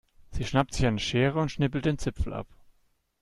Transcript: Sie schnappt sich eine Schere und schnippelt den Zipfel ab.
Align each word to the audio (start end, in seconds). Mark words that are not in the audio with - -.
Sie 0.31 0.45
schnappt 0.45 0.73
sich 0.73 0.87
eine 0.87 0.97
Schere 0.97 1.39
und 1.39 1.51
schnippelt 1.51 1.85
den 1.85 1.99
Zipfel 1.99 2.33
ab. 2.33 2.47